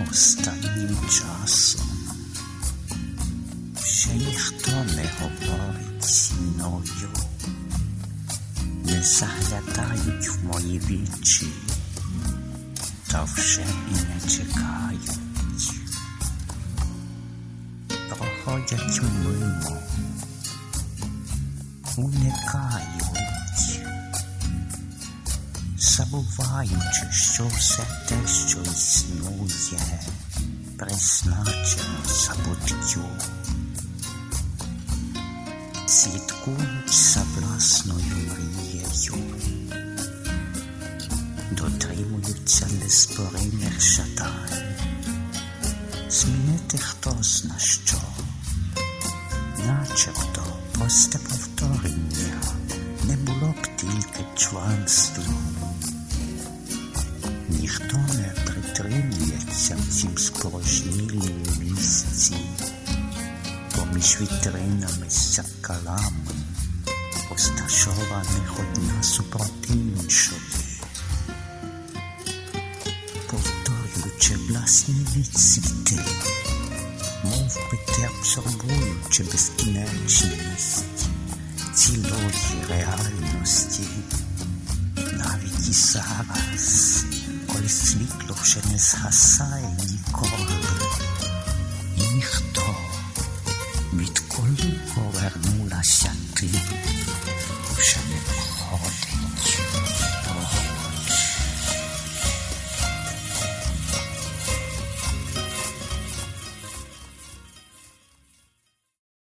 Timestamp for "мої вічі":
10.44-11.46